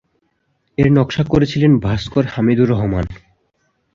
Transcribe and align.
এর 0.77 0.87
নকশা 0.91 1.23
করেছিলেন 1.23 1.71
ভাস্কর 1.79 2.25
হামিদুর 2.25 2.71
রহমান। 2.71 3.05